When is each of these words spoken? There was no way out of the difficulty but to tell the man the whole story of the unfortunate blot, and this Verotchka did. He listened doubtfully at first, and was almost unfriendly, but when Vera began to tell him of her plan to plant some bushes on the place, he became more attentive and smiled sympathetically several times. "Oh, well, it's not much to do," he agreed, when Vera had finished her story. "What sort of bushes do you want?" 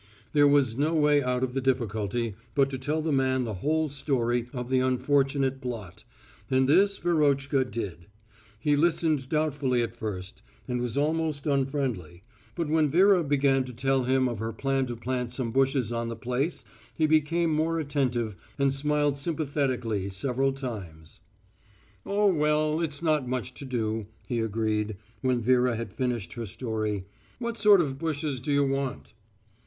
There 0.33 0.47
was 0.47 0.79
no 0.79 0.95
way 0.95 1.21
out 1.21 1.43
of 1.43 1.53
the 1.53 1.61
difficulty 1.61 2.33
but 2.55 2.71
to 2.71 2.79
tell 2.79 3.03
the 3.03 3.11
man 3.11 3.43
the 3.43 3.53
whole 3.61 3.87
story 3.87 4.47
of 4.51 4.71
the 4.71 4.79
unfortunate 4.79 5.61
blot, 5.61 6.05
and 6.49 6.67
this 6.67 6.97
Verotchka 6.97 7.65
did. 7.69 8.07
He 8.59 8.75
listened 8.75 9.29
doubtfully 9.29 9.83
at 9.83 9.95
first, 9.95 10.41
and 10.67 10.81
was 10.81 10.97
almost 10.97 11.45
unfriendly, 11.45 12.23
but 12.55 12.67
when 12.67 12.89
Vera 12.89 13.23
began 13.23 13.63
to 13.65 13.73
tell 13.73 14.05
him 14.05 14.27
of 14.27 14.39
her 14.39 14.51
plan 14.51 14.87
to 14.87 14.95
plant 14.95 15.33
some 15.33 15.51
bushes 15.51 15.93
on 15.93 16.09
the 16.09 16.15
place, 16.15 16.65
he 16.95 17.05
became 17.05 17.53
more 17.53 17.79
attentive 17.79 18.35
and 18.57 18.73
smiled 18.73 19.19
sympathetically 19.19 20.09
several 20.09 20.51
times. 20.51 21.21
"Oh, 22.07 22.25
well, 22.33 22.81
it's 22.81 23.03
not 23.03 23.29
much 23.29 23.53
to 23.53 23.65
do," 23.65 24.07
he 24.25 24.39
agreed, 24.39 24.97
when 25.21 25.41
Vera 25.41 25.75
had 25.75 25.93
finished 25.93 26.33
her 26.33 26.47
story. 26.47 27.05
"What 27.37 27.55
sort 27.59 27.81
of 27.81 27.99
bushes 27.99 28.39
do 28.39 28.51
you 28.51 28.63
want?" 28.65 29.13